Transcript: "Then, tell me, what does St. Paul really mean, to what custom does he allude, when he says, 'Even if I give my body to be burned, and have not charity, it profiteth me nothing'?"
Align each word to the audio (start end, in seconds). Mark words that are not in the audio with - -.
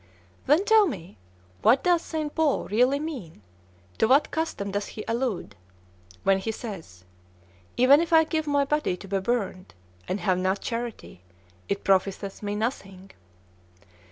"Then, 0.47 0.65
tell 0.65 0.87
me, 0.87 1.19
what 1.61 1.83
does 1.83 2.01
St. 2.01 2.33
Paul 2.33 2.67
really 2.69 2.99
mean, 2.99 3.43
to 3.99 4.07
what 4.07 4.31
custom 4.31 4.71
does 4.71 4.87
he 4.87 5.05
allude, 5.07 5.55
when 6.23 6.39
he 6.39 6.51
says, 6.51 7.03
'Even 7.77 8.01
if 8.01 8.11
I 8.11 8.23
give 8.23 8.47
my 8.47 8.65
body 8.65 8.97
to 8.97 9.07
be 9.07 9.19
burned, 9.19 9.75
and 10.07 10.19
have 10.21 10.39
not 10.39 10.59
charity, 10.59 11.21
it 11.69 11.83
profiteth 11.83 12.41
me 12.41 12.55
nothing'?" 12.55 13.11